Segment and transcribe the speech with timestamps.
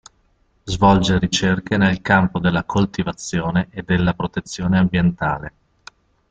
[0.63, 5.53] Svolge ricerche nel campo della coltivazione e della protezione ambientale.